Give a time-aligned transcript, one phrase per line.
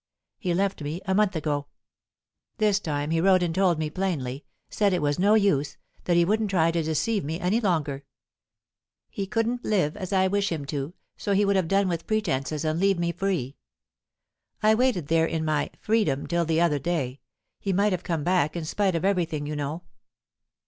[0.39, 1.67] He left me a month ago.
[2.57, 6.25] This time he wrote and told me plainly said it was no use, that he
[6.25, 8.03] wouldn't try to deceive me any longer.
[9.11, 12.65] He couldn't live as I wish him to, so he would have done with pretences
[12.65, 13.57] and leave me free.
[14.63, 17.19] I waited there in my 'freedom' till the other day;
[17.59, 19.83] he might have come back, in spite of everything, you know.